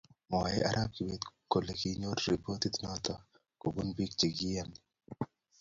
Mwoe 0.29 0.55
arap 0.69 0.89
Kibet 0.95 1.23
kole 1.51 1.71
kinyor 1.79 2.19
ripotit 2.29 2.75
noto 2.83 3.13
kobun 3.61 3.87
bik 3.95 4.11
chik 4.19 4.33
chieiyoni 4.37 4.77